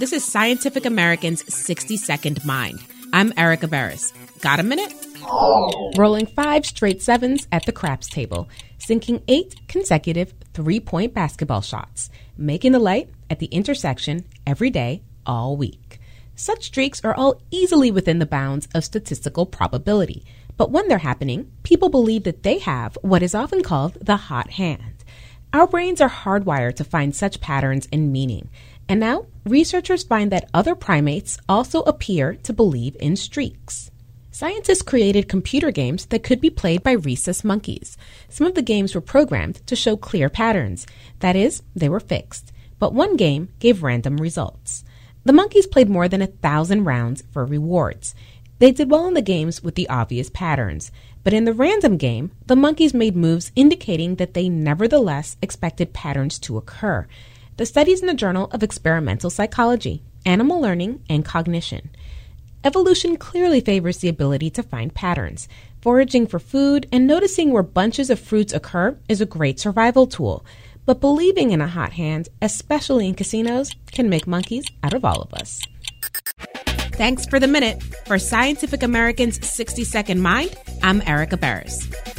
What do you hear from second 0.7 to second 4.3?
American's 60 Second Mind. I'm Erika Beras.